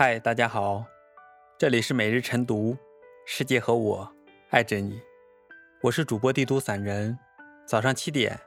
[0.00, 0.84] 嗨，大家好，
[1.58, 2.76] 这里是每日晨读，
[3.26, 4.08] 世界和我
[4.50, 5.02] 爱着你，
[5.82, 7.18] 我是主播帝都散人。
[7.66, 8.38] 早上七点，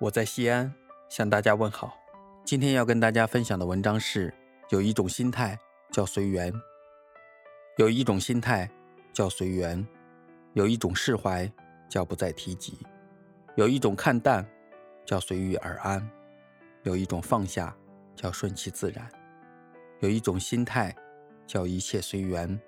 [0.00, 0.74] 我在西安
[1.10, 1.94] 向大家问好。
[2.42, 4.32] 今天要跟大家分享的文章是：
[4.70, 5.58] 有一种心态
[5.92, 6.50] 叫随缘，
[7.76, 8.66] 有一种心态
[9.12, 9.86] 叫随缘，
[10.54, 11.46] 有一种释怀
[11.86, 12.78] 叫不再提及，
[13.56, 14.42] 有一种看淡
[15.04, 16.10] 叫随遇而安，
[16.84, 17.76] 有一种放下
[18.16, 19.06] 叫顺其自然。
[20.00, 20.94] 有一种心态，
[21.46, 22.60] 叫一切随缘。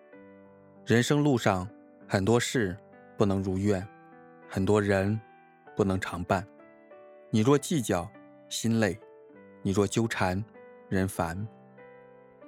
[0.84, 1.68] 人生路上，
[2.08, 2.76] 很多事
[3.16, 3.86] 不能如愿，
[4.48, 5.18] 很多人
[5.74, 6.46] 不能常伴。
[7.30, 8.08] 你若计较，
[8.48, 8.96] 心累；
[9.62, 10.42] 你若纠缠，
[10.88, 11.46] 人烦。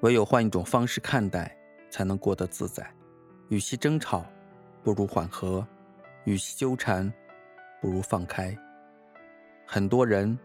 [0.02, 1.56] 唯有换一种方式看待，
[1.90, 2.88] 才能过得自在。
[3.48, 4.24] 与其争吵，
[4.84, 5.66] 不如缓和；
[6.24, 7.12] 与其纠缠，
[7.80, 8.56] 不如放开。
[9.66, 10.38] 很多人，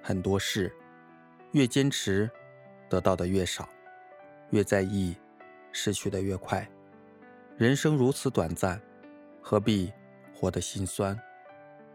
[0.00, 0.72] 很多事，
[1.52, 2.30] 越坚持。
[2.88, 3.68] 得到的越少，
[4.50, 5.16] 越在意，
[5.72, 6.68] 失去的越快。
[7.56, 8.80] 人生如此短暂，
[9.40, 9.92] 何必
[10.34, 11.18] 活得心酸？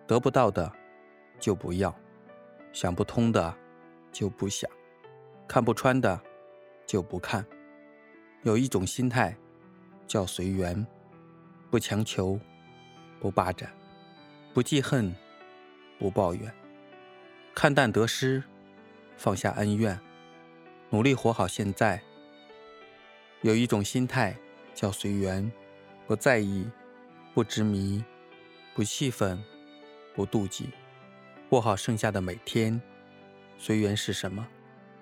[0.07, 0.72] 得不到的
[1.39, 1.95] 就不要，
[2.73, 3.55] 想不通的
[4.11, 4.69] 就不想，
[5.47, 6.19] 看不穿的
[6.85, 7.45] 就不看。
[8.44, 9.35] 有一种心态
[10.07, 10.85] 叫随缘，
[11.69, 12.39] 不强求，
[13.19, 13.72] 不霸占，
[14.53, 15.16] 不记恨，
[15.97, 16.53] 不抱怨，
[17.55, 18.44] 看淡得失，
[19.16, 19.97] 放下恩怨。
[20.89, 22.02] 努力活好现在。
[23.42, 24.38] 有一种心态
[24.75, 25.52] 叫随缘，
[26.06, 26.70] 不在意，
[27.34, 28.03] 不执迷，
[28.75, 29.44] 不气愤，
[30.14, 30.70] 不妒忌，
[31.50, 32.80] 过好剩下的每天。
[33.58, 34.47] 随缘是什么？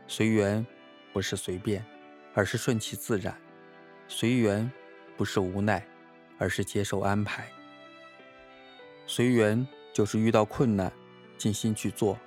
[0.08, 0.66] 随缘
[1.12, 1.86] 不是随便，
[2.34, 3.38] 而是顺其自然。
[4.08, 4.72] 随缘
[5.18, 5.86] 不是无奈，
[6.38, 7.46] 而是接受安排。
[9.06, 10.90] 随缘就是遇到困难，
[11.38, 12.18] 尽心去做，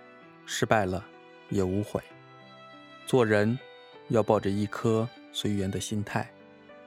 [0.44, 1.02] 失败了
[1.48, 2.02] 也无悔。
[3.06, 3.58] 做人
[4.08, 6.30] 要抱着一颗随缘的心态，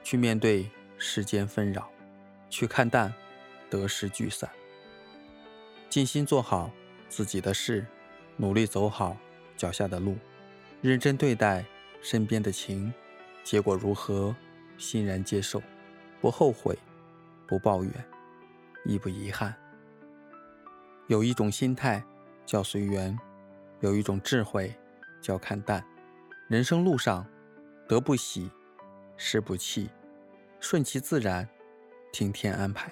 [0.02, 1.90] 去面对世间纷扰，
[2.48, 3.12] 去看淡
[3.68, 4.48] 得失聚散，
[5.90, 6.70] 尽心做好
[7.08, 7.84] 自己的事，
[8.36, 9.16] 努力走好
[9.56, 10.16] 脚下的路，
[10.80, 11.64] 认真对待
[12.00, 12.92] 身边的情，
[13.42, 14.34] 结果如何，
[14.78, 15.60] 欣然接受，
[16.20, 16.78] 不后悔，
[17.46, 17.92] 不抱怨，
[18.84, 19.54] 亦不遗憾。
[21.08, 22.02] 有一种心态
[22.44, 23.18] 叫随缘，
[23.80, 24.74] 有一种智慧
[25.20, 25.84] 叫看淡。
[26.48, 27.26] 人生路上，
[27.88, 28.50] 得不喜，
[29.16, 29.88] 失不弃，
[30.58, 31.48] 顺其自然，
[32.12, 32.90] 听天安排。